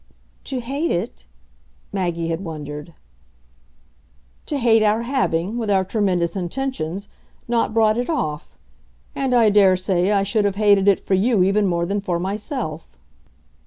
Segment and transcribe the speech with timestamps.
[0.45, 1.25] "To hate it?"
[1.93, 2.95] Maggie had wondered.
[4.47, 7.07] "To hate our having, with our tremendous intentions,
[7.47, 8.57] not brought it off.
[9.13, 12.87] And I daresay I should have hated it for you even more than for myself."